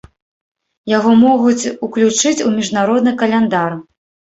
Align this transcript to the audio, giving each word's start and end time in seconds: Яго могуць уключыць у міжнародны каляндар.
Яго 0.93 1.11
могуць 1.25 1.71
уключыць 1.85 2.35
у 2.49 2.51
міжнародны 2.59 3.19
каляндар. 3.25 3.83